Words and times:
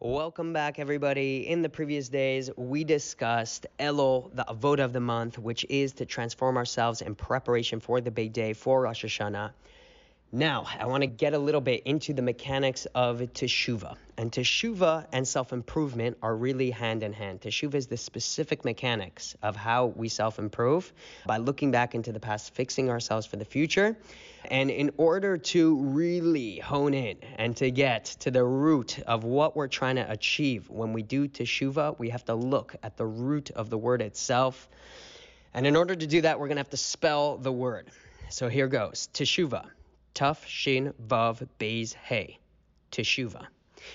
Welcome 0.00 0.52
back, 0.52 0.78
everybody. 0.78 1.48
In 1.48 1.60
the 1.60 1.68
previous 1.68 2.08
days, 2.08 2.50
we 2.56 2.84
discussed 2.84 3.66
Elul, 3.80 4.32
the 4.32 4.44
avoda 4.44 4.84
of 4.84 4.92
the 4.92 5.00
month, 5.00 5.40
which 5.40 5.66
is 5.68 5.92
to 5.94 6.06
transform 6.06 6.56
ourselves 6.56 7.02
in 7.02 7.16
preparation 7.16 7.80
for 7.80 8.00
the 8.00 8.12
big 8.12 8.32
day 8.32 8.52
for 8.52 8.82
Rosh 8.82 9.04
Hashanah. 9.04 9.50
Now, 10.30 10.66
I 10.78 10.84
want 10.84 11.00
to 11.00 11.06
get 11.06 11.32
a 11.32 11.38
little 11.38 11.62
bit 11.62 11.84
into 11.84 12.12
the 12.12 12.20
mechanics 12.20 12.84
of 12.94 13.20
teshuva. 13.20 13.96
And 14.18 14.30
teshuva 14.30 15.06
and 15.10 15.26
self 15.26 15.54
improvement 15.54 16.18
are 16.20 16.36
really 16.36 16.70
hand 16.70 17.02
in 17.02 17.14
hand. 17.14 17.40
Teshuva 17.40 17.76
is 17.76 17.86
the 17.86 17.96
specific 17.96 18.62
mechanics 18.62 19.34
of 19.42 19.56
how 19.56 19.86
we 19.86 20.10
self 20.10 20.38
improve 20.38 20.92
by 21.24 21.38
looking 21.38 21.70
back 21.70 21.94
into 21.94 22.12
the 22.12 22.20
past, 22.20 22.54
fixing 22.54 22.90
ourselves 22.90 23.24
for 23.24 23.38
the 23.38 23.44
future. 23.46 23.96
And 24.50 24.70
in 24.70 24.90
order 24.98 25.38
to 25.38 25.76
really 25.76 26.58
hone 26.58 26.92
in 26.92 27.16
and 27.38 27.56
to 27.56 27.70
get 27.70 28.04
to 28.20 28.30
the 28.30 28.44
root 28.44 28.98
of 29.06 29.24
what 29.24 29.56
we're 29.56 29.66
trying 29.66 29.96
to 29.96 30.10
achieve 30.10 30.68
when 30.68 30.92
we 30.92 31.02
do 31.02 31.26
teshuva, 31.26 31.98
we 31.98 32.10
have 32.10 32.26
to 32.26 32.34
look 32.34 32.76
at 32.82 32.98
the 32.98 33.06
root 33.06 33.50
of 33.52 33.70
the 33.70 33.78
word 33.78 34.02
itself. 34.02 34.68
And 35.54 35.66
in 35.66 35.74
order 35.74 35.96
to 35.96 36.06
do 36.06 36.20
that, 36.20 36.38
we're 36.38 36.48
going 36.48 36.56
to 36.56 36.60
have 36.60 36.70
to 36.70 36.76
spell 36.76 37.38
the 37.38 37.52
word. 37.52 37.88
So 38.28 38.50
here 38.50 38.68
goes 38.68 39.08
teshuva. 39.14 39.70
Tuf 40.18 40.44
Shin 40.46 40.92
Vav 41.06 41.46
Beis 41.60 41.94
Hey, 41.94 42.40
Teshuva. 42.90 43.46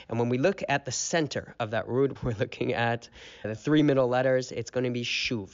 And 0.07 0.17
when 0.17 0.29
we 0.29 0.37
look 0.37 0.63
at 0.69 0.85
the 0.85 0.91
center 0.91 1.53
of 1.59 1.71
that 1.71 1.89
root, 1.89 2.23
we're 2.23 2.31
looking 2.39 2.73
at 2.73 3.09
the 3.43 3.55
three 3.55 3.83
middle 3.83 4.07
letters. 4.07 4.53
It's 4.53 4.71
going 4.71 4.85
to 4.85 4.89
be 4.89 5.03
Shuv. 5.03 5.49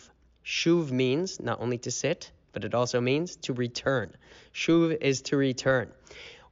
Shuv 0.46 0.92
means 0.92 1.40
not 1.40 1.60
only 1.60 1.80
to 1.80 1.90
sit, 1.90 2.32
but 2.54 2.66
it 2.66 2.76
also 2.76 3.02
means 3.02 3.36
to 3.38 3.54
return. 3.54 4.14
Shuv 4.54 4.96
is 5.02 5.24
to 5.24 5.38
return. 5.38 5.90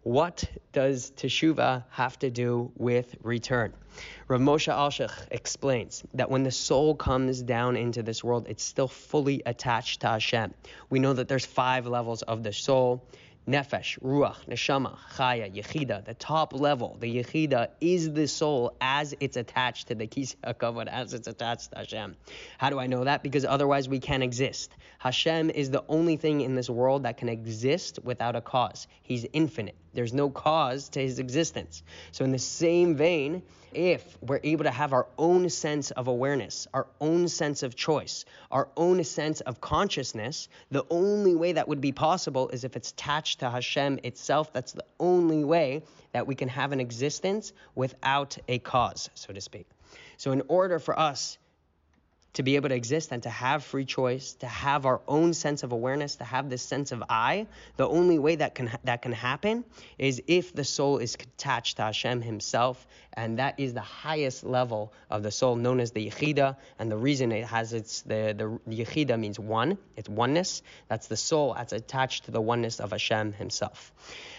What 0.01 0.45
does 0.71 1.11
teshuva 1.11 1.83
have 1.91 2.17
to 2.19 2.31
do 2.31 2.71
with 2.75 3.15
return? 3.21 3.73
Rav 4.27 4.41
Moshe 4.41 4.73
Alshich 4.73 5.11
explains 5.29 6.03
that 6.15 6.31
when 6.31 6.41
the 6.41 6.51
soul 6.51 6.95
comes 6.95 7.43
down 7.43 7.75
into 7.75 8.01
this 8.01 8.23
world, 8.23 8.47
it's 8.49 8.63
still 8.63 8.87
fully 8.87 9.43
attached 9.45 10.01
to 10.01 10.07
Hashem. 10.07 10.55
We 10.89 10.97
know 10.97 11.13
that 11.13 11.27
there's 11.27 11.45
five 11.45 11.85
levels 11.85 12.23
of 12.23 12.41
the 12.41 12.53
soul. 12.53 13.03
Nefesh, 13.47 13.97
Ruach, 13.99 14.45
Neshama, 14.45 14.97
Chaya, 15.15 15.49
Yechida. 15.49 16.03
The 16.03 16.13
top 16.15 16.53
level, 16.53 16.97
the 16.99 17.23
Yechida, 17.23 17.69
is 17.79 18.11
the 18.11 18.27
soul 18.27 18.75
as 18.81 19.15
it's 19.21 19.37
attached 19.37 19.87
to 19.87 19.95
the 19.95 20.05
Kisei 20.05 20.35
HaKavod, 20.43 20.87
as 20.87 21.13
it's 21.13 21.29
attached 21.29 21.71
to 21.71 21.77
Hashem. 21.77 22.17
How 22.57 22.69
do 22.69 22.77
I 22.77 22.87
know 22.87 23.05
that? 23.05 23.23
Because 23.23 23.45
otherwise 23.45 23.87
we 23.87 23.99
can't 23.99 24.21
exist. 24.21 24.73
Hashem 24.99 25.49
is 25.49 25.71
the 25.71 25.85
only 25.87 26.17
thing 26.17 26.41
in 26.41 26.55
this 26.55 26.69
world 26.69 27.03
that 27.03 27.15
can 27.15 27.29
exist 27.29 27.99
without 28.03 28.35
a 28.35 28.41
cause. 28.41 28.85
He's 29.01 29.25
infinite. 29.31 29.75
There's 29.97 30.13
no 30.13 30.29
cause 30.29 30.89
to 30.89 30.99
his 30.99 31.17
existence. 31.17 31.81
So, 32.11 32.23
in 32.23 32.31
the 32.31 32.37
same 32.37 32.95
vein, 32.95 33.41
if 33.73 34.15
we're 34.21 34.39
able 34.43 34.65
to 34.65 34.69
have 34.69 34.93
our 34.93 35.07
own 35.17 35.49
sense 35.49 35.89
of 35.89 36.07
awareness, 36.07 36.67
our 36.71 36.85
own 37.01 37.27
sense 37.27 37.63
of 37.63 37.75
choice, 37.75 38.23
our 38.51 38.69
own 38.77 39.03
sense 39.03 39.41
of 39.41 39.59
consciousness, 39.59 40.49
the 40.69 40.85
only 40.91 41.33
way 41.33 41.53
that 41.53 41.67
would 41.67 41.81
be 41.81 41.93
possible 41.93 42.49
is 42.49 42.63
if 42.63 42.75
it's 42.75 42.91
attached 42.91 43.39
to 43.39 43.49
Hashem 43.49 44.01
itself. 44.03 44.53
That's 44.53 44.73
the 44.73 44.85
only 44.99 45.43
way 45.43 45.81
that 46.11 46.27
we 46.27 46.35
can 46.35 46.49
have 46.49 46.73
an 46.73 46.79
existence 46.79 47.51
without 47.73 48.37
a 48.47 48.59
cause, 48.59 49.09
so 49.15 49.33
to 49.33 49.41
speak. 49.41 49.65
So, 50.17 50.31
in 50.31 50.43
order 50.47 50.77
for 50.77 50.99
us 50.99 51.39
to 52.37 52.43
be 52.43 52.55
able 52.55 52.69
to 52.69 52.75
exist 52.75 53.11
and 53.11 53.23
to 53.23 53.31
have 53.31 53.63
free 53.63 53.83
choice, 53.83 54.33
to 54.33 54.45
have 54.45 54.85
our 54.85 55.01
own 55.07 55.33
sense 55.33 55.63
of 55.63 55.71
awareness, 55.71 56.17
to 56.17 56.23
have 56.23 56.51
this 56.51 56.61
sense 56.61 56.91
of 56.91 57.03
I, 57.09 57.47
the 57.77 57.87
only 57.87 58.19
way 58.19 58.35
that 58.35 58.53
can 58.53 58.69
that 58.83 59.01
can 59.01 59.11
happen 59.11 59.65
is 59.97 60.21
if 60.27 60.53
the 60.53 60.63
soul 60.63 60.99
is 60.99 61.15
attached 61.15 61.77
to 61.77 61.81
Hashem 61.81 62.21
Himself, 62.21 62.85
and 63.13 63.39
that 63.39 63.59
is 63.59 63.73
the 63.73 63.81
highest 63.81 64.43
level 64.43 64.93
of 65.09 65.23
the 65.23 65.31
soul, 65.31 65.55
known 65.55 65.79
as 65.79 65.91
the 65.93 66.07
Yechida. 66.07 66.55
And 66.77 66.91
the 66.91 66.97
reason 66.97 67.31
it 67.31 67.45
has 67.45 67.73
its 67.73 68.03
the 68.03 68.35
the, 68.37 68.75
Yechida 68.75 69.19
means 69.19 69.39
one, 69.39 69.79
it's 69.95 70.07
oneness. 70.07 70.61
That's 70.89 71.07
the 71.07 71.17
soul 71.17 71.55
that's 71.55 71.73
attached 71.73 72.25
to 72.25 72.31
the 72.31 72.41
oneness 72.41 72.79
of 72.79 72.91
Hashem 72.91 73.33
Himself. 73.33 73.91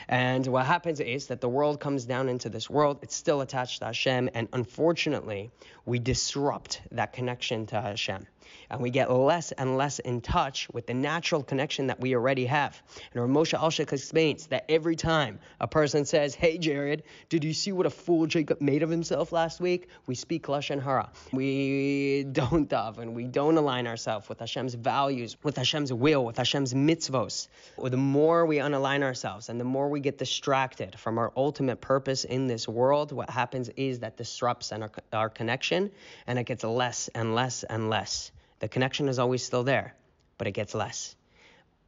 And 0.08 0.46
what 0.46 0.64
happens 0.64 1.00
is 1.00 1.26
that 1.26 1.42
the 1.42 1.48
world 1.50 1.80
comes 1.80 2.06
down 2.06 2.30
into 2.30 2.48
this 2.48 2.70
world, 2.70 3.00
it's 3.02 3.14
still 3.14 3.42
attached 3.42 3.80
to 3.80 3.86
Hashem, 3.86 4.30
and 4.32 4.48
unfortunately, 4.54 5.50
we 5.84 5.98
disrupt 5.98 6.80
that 6.92 7.12
connection 7.12 7.66
to 7.66 7.80
Hashem. 7.88 8.26
And 8.70 8.80
we 8.80 8.90
get 8.90 9.10
less 9.10 9.52
and 9.52 9.76
less 9.76 9.98
in 9.98 10.20
touch 10.20 10.68
with 10.72 10.86
the 10.86 10.94
natural 10.94 11.42
connection 11.42 11.88
that 11.88 12.00
we 12.00 12.14
already 12.14 12.46
have. 12.46 12.80
And 13.12 13.22
Rav 13.22 13.30
Moshe 13.30 13.58
Alshich 13.58 13.92
explains 13.92 14.46
that 14.48 14.64
every 14.68 14.96
time 14.96 15.38
a 15.60 15.66
person 15.66 16.04
says, 16.04 16.34
Hey 16.34 16.58
Jared, 16.58 17.02
did 17.28 17.44
you 17.44 17.52
see 17.52 17.72
what 17.72 17.86
a 17.86 17.90
fool 17.90 18.26
Jacob 18.26 18.60
made 18.60 18.82
of 18.82 18.90
himself 18.90 19.32
last 19.32 19.60
week? 19.60 19.88
We 20.06 20.14
speak 20.14 20.46
Lashon 20.46 20.82
Hara. 20.82 21.10
We 21.32 22.24
don't 22.30 22.68
and 22.98 23.14
we 23.14 23.24
don't 23.24 23.56
align 23.56 23.86
ourselves 23.86 24.28
with 24.28 24.38
Hashem's 24.38 24.74
values, 24.74 25.36
with 25.42 25.56
Hashem's 25.56 25.92
will, 25.92 26.24
with 26.24 26.36
Hashem's 26.36 26.74
mitzvos. 26.74 27.48
The 27.82 27.96
more 27.96 28.46
we 28.46 28.58
unalign 28.58 29.02
ourselves 29.02 29.48
and 29.48 29.58
the 29.58 29.64
more 29.64 29.88
we 29.88 30.00
get 30.00 30.18
distracted 30.18 30.98
from 30.98 31.18
our 31.18 31.32
ultimate 31.36 31.80
purpose 31.80 32.24
in 32.24 32.46
this 32.46 32.68
world, 32.68 33.12
what 33.12 33.30
happens 33.30 33.70
is 33.76 34.00
that 34.00 34.16
disrupts 34.16 34.72
our, 34.72 34.90
our 35.12 35.28
connection 35.28 35.90
and 36.26 36.38
it 36.38 36.44
gets 36.44 36.64
less 36.64 37.08
and 37.14 37.34
less 37.34 37.64
and 37.64 37.90
less. 37.90 38.30
The 38.60 38.68
connection 38.68 39.08
is 39.08 39.18
always 39.18 39.42
still 39.42 39.64
there, 39.64 39.94
but 40.36 40.46
it 40.46 40.52
gets 40.52 40.74
less. 40.74 41.14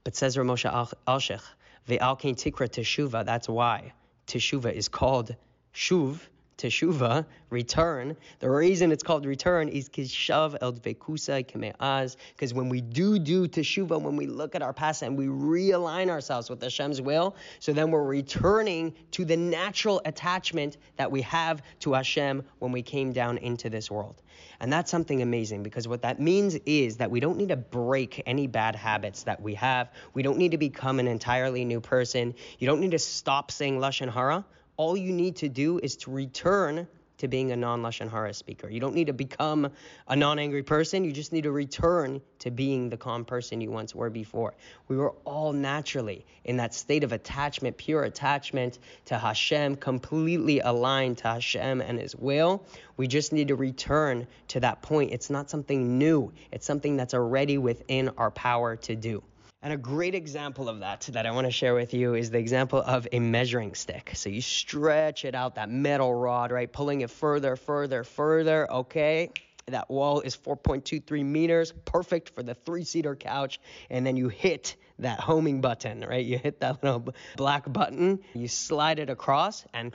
But 0.05 0.17
says 0.17 0.39
Rav 0.39 0.47
Moshe 0.47 0.95
Alshich, 1.07 1.43
Ve'al 1.89 2.17
tikra 2.19 2.69
teshuva, 2.69 3.25
that's 3.25 3.49
why 3.49 3.93
teshuva 4.27 4.73
is 4.73 4.89
called 4.89 5.35
shuv, 5.75 6.21
teshuva, 6.61 7.25
return. 7.49 8.17
The 8.39 8.51
reason 8.51 8.93
it's 8.93 9.03
called 9.03 9.25
return 9.27 9.69
is 9.69 9.89
kishav 9.89 10.57
el 10.61 10.75
dvekusa 10.75 11.47
keme'az, 11.47 12.17
because 12.35 12.53
when 12.53 12.69
we 12.69 12.81
do 12.81 13.19
do 13.19 13.49
teshuva, 13.49 14.01
when 14.01 14.17
we 14.17 14.27
look 14.27 14.55
at 14.55 14.63
our 14.63 14.73
past 14.73 15.03
and 15.03 15.17
we 15.17 15.27
realign 15.27 16.11
ourselves 16.11 16.51
with 16.51 16.61
Hashem's 16.61 17.01
will, 17.01 17.35
so 17.59 17.73
then 17.73 17.91
we're 17.91 18.05
returning 18.05 18.95
to 19.13 19.25
the 19.25 19.37
natural 19.37 20.03
attachment 20.05 20.77
that 20.97 21.11
we 21.11 21.23
have 21.23 21.63
to 21.81 21.95
Hashem 21.95 22.45
when 22.59 22.73
we 22.73 22.83
came 22.83 23.13
down 23.13 23.39
into 23.39 23.71
this 23.71 23.91
world. 23.91 24.23
And 24.61 24.71
that's 24.71 24.91
something 24.91 25.23
amazing 25.23 25.63
because 25.63 25.89
what 25.89 26.03
that 26.03 26.21
means 26.21 26.55
is 26.67 26.99
that 26.99 27.11
we 27.11 27.21
don't 27.21 27.39
need 27.39 27.49
to 27.49 27.57
break 27.57 28.23
any 28.27 28.47
bad 28.47 28.77
habits 28.77 29.23
that 29.23 29.41
we 29.41 29.55
have. 29.55 29.91
We 30.13 30.23
don't 30.23 30.37
need 30.37 30.51
to 30.51 30.59
become 30.59 31.01
an 31.01 31.09
entirely 31.09 31.65
new 31.65 31.81
person. 31.81 32.35
You 32.59 32.67
don't 32.67 32.81
need 32.81 32.91
to 32.91 32.99
stop 32.99 33.51
saying 33.51 33.79
Lashon 33.79 34.13
Hara 34.13 34.45
all 34.81 34.97
you 34.97 35.13
need 35.13 35.37
to 35.37 35.47
do 35.51 35.79
is 35.79 35.95
to 35.95 36.11
return 36.11 36.89
to 37.19 37.29
being 37.29 37.53
a 37.53 37.57
non 37.57 37.83
Lashon 37.83 38.11
Hara 38.11 38.33
speaker. 38.33 38.67
You 38.67 38.81
don't 38.81 38.95
need 38.95 39.09
to 39.09 39.13
become 39.13 39.71
a 40.09 40.17
non 40.17 40.39
angry 40.39 40.63
person. 40.63 41.05
You 41.05 41.13
just 41.13 41.35
need 41.35 41.43
to 41.43 41.53
return 41.53 42.23
to 42.39 42.51
being 42.51 42.89
the 42.89 42.97
calm 42.97 43.27
person 43.27 43.61
you 43.61 43.71
once 43.71 43.95
were 43.95 44.09
before. 44.09 44.55
We 44.89 44.97
were 44.97 45.11
all 45.27 45.53
naturally 45.53 46.25
in 46.45 46.57
that 46.57 46.73
state 46.73 47.05
of 47.05 47.13
attachment, 47.13 47.77
pure 47.77 48.05
attachment 48.05 48.79
to 49.05 49.19
Hashem, 49.19 49.77
completely 49.77 50.61
aligned 50.61 51.19
to 51.19 51.29
Hashem 51.29 51.83
and 51.83 51.99
His 51.99 52.17
will. 52.17 52.65
We 52.97 53.07
just 53.07 53.35
need 53.35 53.49
to 53.49 53.57
return 53.57 54.27
to 54.49 54.61
that 54.61 54.81
point. 54.81 55.13
It's 55.13 55.29
not 55.29 55.51
something 55.51 55.99
new, 55.99 56.33
it's 56.53 56.65
something 56.65 56.97
that's 56.97 57.13
already 57.13 57.59
within 57.59 58.09
our 58.17 58.31
power 58.31 58.77
to 58.77 58.97
do. 58.97 59.23
And 59.63 59.75
a 59.75 59.77
great 59.77 60.15
example 60.15 60.71
of 60.71 60.81
that 60.81 61.03
that 61.13 61.27
I 61.27 61.33
want 61.33 61.47
to 61.47 61.51
share 61.51 61.75
with 61.75 61.93
you 61.93 62.15
is 62.15 62.31
the 62.31 62.39
example 62.39 62.81
of 62.81 63.07
a 63.13 63.19
measuring 63.19 63.75
stick. 63.75 64.13
So 64.15 64.31
you 64.31 64.41
stretch 64.41 65.27
it 65.27 65.35
out, 65.35 65.57
that 65.57 65.69
metal 65.69 66.15
rod, 66.15 66.51
right? 66.51 66.73
Pulling 66.73 67.03
it 67.03 67.11
further, 67.11 67.57
further, 67.57 68.03
further, 68.03 68.73
okay? 68.73 69.31
That 69.67 69.91
wall 69.91 70.23
is 70.23 70.35
4.23 70.35 71.23
meters, 71.27 71.75
perfect 71.85 72.31
for 72.31 72.43
the 72.43 72.55
three 72.55 72.85
seater 72.85 73.15
couch. 73.15 73.61
And 73.91 74.07
then 74.07 74.17
you 74.17 74.31
hit 74.31 74.77
that 74.99 75.21
homing 75.21 75.61
button, 75.61 76.07
right? 76.09 76.25
You 76.25 76.39
hit 76.39 76.61
that 76.61 76.83
little 76.83 77.13
black 77.37 77.71
button, 77.71 78.21
you 78.33 78.49
slide 78.49 78.99
it 78.99 79.11
across, 79.11 79.67
and 79.75 79.93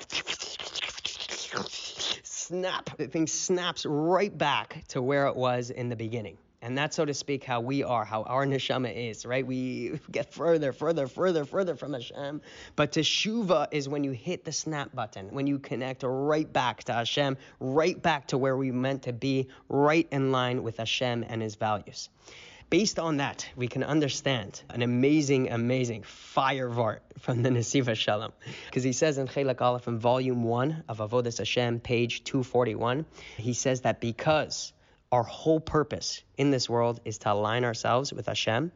snap. 2.23 2.95
The 2.97 3.07
thing 3.07 3.25
snaps 3.25 3.83
right 3.87 4.35
back 4.37 4.83
to 4.89 5.01
where 5.01 5.25
it 5.25 5.35
was 5.35 5.71
in 5.71 5.89
the 5.89 5.95
beginning. 5.95 6.37
And 6.65 6.75
that's, 6.75 6.95
so 6.95 7.05
to 7.05 7.13
speak, 7.13 7.43
how 7.43 7.61
we 7.61 7.83
are, 7.83 8.03
how 8.03 8.23
our 8.23 8.43
neshama 8.43 8.91
is, 8.91 9.23
right? 9.23 9.45
We 9.45 9.99
get 10.11 10.33
further, 10.33 10.73
further, 10.73 11.05
further, 11.05 11.45
further 11.45 11.75
from 11.75 11.93
Hashem. 11.93 12.41
But 12.75 12.93
teshuva 12.93 13.67
is 13.69 13.87
when 13.87 14.03
you 14.03 14.13
hit 14.13 14.45
the 14.45 14.51
snap 14.51 14.91
button, 14.95 15.27
when 15.29 15.45
you 15.45 15.59
connect 15.59 16.01
right 16.03 16.51
back 16.51 16.83
to 16.85 16.93
Hashem, 16.93 17.37
right 17.59 18.01
back 18.01 18.29
to 18.29 18.39
where 18.39 18.57
we 18.57 18.71
meant 18.71 19.03
to 19.03 19.13
be, 19.13 19.47
right 19.69 20.07
in 20.09 20.31
line 20.31 20.63
with 20.63 20.77
Hashem 20.77 21.23
and 21.29 21.39
His 21.39 21.53
values. 21.53 22.09
Based 22.71 22.97
on 22.97 23.17
that, 23.17 23.47
we 23.55 23.67
can 23.67 23.83
understand 23.83 24.63
an 24.71 24.81
amazing, 24.81 25.51
amazing 25.51 26.01
fire 26.01 26.67
vart 26.67 27.01
from 27.19 27.43
the 27.43 27.49
Nesivos 27.49 27.97
Shalom. 27.97 28.31
Because 28.65 28.81
he 28.81 28.91
says 28.91 29.19
in 29.19 29.27
Chelek 29.27 29.61
Aleph 29.61 29.87
in 29.87 29.99
volume 29.99 30.43
1 30.43 30.85
of 30.89 30.97
Avodas 30.97 31.37
Hashem, 31.37 31.81
page 31.81 32.23
241, 32.23 33.05
he 33.37 33.53
says 33.53 33.81
that 33.81 34.01
because 34.01 34.73
our 35.15 35.23
whole 35.23 35.61
purpose 35.61 36.21
in 36.37 36.51
this 36.51 36.69
world 36.69 36.99
is 37.05 37.19
to 37.19 37.31
align 37.31 37.63
ourselves 37.63 38.11
with 38.11 38.25
Hashem 38.25 38.69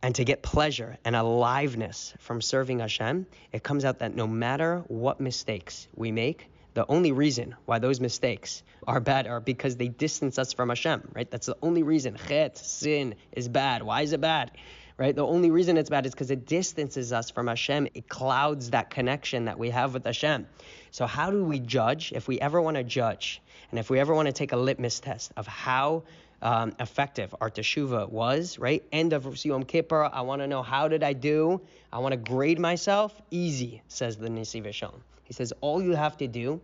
and 0.00 0.14
to 0.14 0.24
get 0.24 0.40
pleasure 0.40 0.98
and 1.04 1.16
aliveness 1.16 2.14
from 2.20 2.40
serving 2.40 2.78
Hashem, 2.78 3.26
it 3.50 3.64
comes 3.64 3.84
out 3.84 3.98
that 3.98 4.14
no 4.14 4.28
matter 4.28 4.84
what 4.86 5.20
mistakes 5.20 5.88
we 5.96 6.12
make, 6.12 6.46
the 6.74 6.86
only 6.88 7.10
reason 7.10 7.56
why 7.64 7.80
those 7.80 7.98
mistakes 7.98 8.62
are 8.86 9.00
bad 9.00 9.26
are 9.26 9.40
because 9.40 9.74
they 9.74 9.88
distance 9.88 10.38
us 10.38 10.52
from 10.52 10.68
Hashem, 10.68 11.08
right? 11.12 11.28
That's 11.28 11.46
the 11.46 11.56
only 11.60 11.82
reason. 11.82 12.16
Chet, 12.28 12.56
sin, 12.56 13.16
is 13.32 13.48
bad. 13.48 13.82
Why 13.82 14.02
is 14.02 14.12
it 14.12 14.20
bad? 14.20 14.52
Right? 14.98 15.14
The 15.14 15.26
only 15.26 15.50
reason 15.50 15.76
it's 15.76 15.90
bad 15.90 16.06
is 16.06 16.12
because 16.12 16.30
it 16.30 16.46
distances 16.46 17.12
us 17.12 17.30
from 17.30 17.48
Hashem. 17.48 17.88
It 17.92 18.08
clouds 18.08 18.70
that 18.70 18.88
connection 18.88 19.44
that 19.44 19.58
we 19.58 19.68
have 19.70 19.92
with 19.92 20.04
Hashem. 20.04 20.46
So 20.90 21.06
how 21.06 21.30
do 21.30 21.44
we 21.44 21.60
judge? 21.60 22.12
If 22.12 22.26
we 22.28 22.40
ever 22.40 22.62
want 22.62 22.78
to 22.78 22.84
judge, 22.84 23.42
and 23.70 23.78
if 23.78 23.90
we 23.90 24.00
ever 24.00 24.14
want 24.14 24.26
to 24.26 24.32
take 24.32 24.52
a 24.52 24.56
litmus 24.56 25.00
test 25.00 25.32
of 25.36 25.46
how 25.46 26.04
um, 26.40 26.74
effective 26.80 27.34
our 27.40 27.50
teshuva 27.50 28.08
was, 28.08 28.58
right? 28.58 28.82
End 28.92 29.12
of 29.12 29.44
Yom 29.44 29.64
Kippur, 29.64 30.08
I 30.10 30.22
want 30.22 30.40
to 30.42 30.46
know 30.46 30.62
how 30.62 30.88
did 30.88 31.02
I 31.02 31.12
do? 31.12 31.60
I 31.92 31.98
want 31.98 32.12
to 32.12 32.16
grade 32.16 32.58
myself. 32.58 33.20
Easy, 33.30 33.82
says 33.88 34.16
the 34.16 34.28
Nesivos 34.28 34.74
Shalom. 34.74 35.02
He 35.24 35.32
says 35.32 35.52
all 35.60 35.82
you 35.82 35.92
have 35.92 36.16
to 36.18 36.28
do 36.28 36.60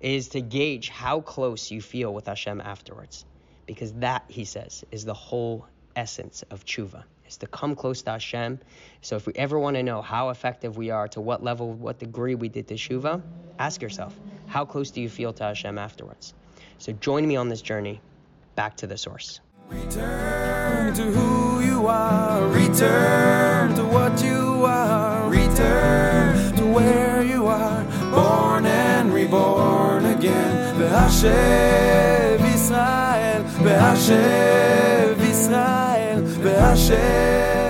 is 0.00 0.28
to 0.28 0.40
gauge 0.40 0.88
how 0.88 1.20
close 1.20 1.70
you 1.70 1.80
feel 1.80 2.12
with 2.12 2.26
Hashem 2.26 2.60
afterwards. 2.60 3.24
Because 3.66 3.92
that, 3.94 4.24
he 4.28 4.44
says, 4.44 4.84
is 4.92 5.04
the 5.04 5.14
whole 5.14 5.66
essence 5.96 6.44
of 6.50 6.64
tshuva, 6.64 7.02
is 7.26 7.36
to 7.38 7.46
come 7.48 7.74
close 7.74 8.02
to 8.02 8.12
Hashem. 8.12 8.60
So 9.00 9.16
if 9.16 9.26
we 9.26 9.32
ever 9.34 9.58
want 9.58 9.76
to 9.76 9.82
know 9.82 10.02
how 10.02 10.28
effective 10.28 10.76
we 10.76 10.90
are, 10.90 11.08
to 11.08 11.20
what 11.20 11.42
level, 11.42 11.72
what 11.72 11.98
degree 11.98 12.34
we 12.34 12.48
did 12.48 12.68
teshuva, 12.68 13.22
ask 13.58 13.82
yourself, 13.82 14.14
how 14.46 14.64
close 14.64 14.90
do 14.90 15.00
you 15.00 15.08
feel 15.08 15.32
to 15.32 15.44
Hashem 15.44 15.78
afterwards? 15.78 16.34
So 16.78 16.92
join 16.92 17.26
me 17.26 17.36
on 17.36 17.48
this 17.48 17.62
journey 17.62 18.00
back 18.54 18.76
to 18.76 18.86
the 18.86 18.96
source. 18.96 19.40
Return 19.70 20.94
to 20.94 21.02
who 21.02 21.60
you 21.64 21.88
are, 21.88 22.46
return 22.48 23.74
to 23.74 23.84
what 23.84 24.22
you 24.22 24.64
are, 24.64 25.28
return 25.28 26.54
to 26.56 26.66
where 26.66 27.22
you 27.22 27.46
are, 27.46 27.84
born 28.12 28.66
and 28.66 29.12
reborn 29.12 30.04
again. 30.04 30.78
Be'ashev 30.78 32.54
Israel, 32.54 33.42
Be'ashev 33.64 35.15
Hashem. 36.56 37.65